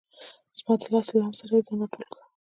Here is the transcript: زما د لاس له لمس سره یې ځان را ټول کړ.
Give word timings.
زما 0.57 0.73
د 0.79 0.83
لاس 0.91 1.07
له 1.13 1.17
لمس 1.21 1.37
سره 1.41 1.53
یې 1.57 1.63
ځان 1.67 1.77
را 1.81 1.87
ټول 1.93 2.03
کړ. 2.13 2.19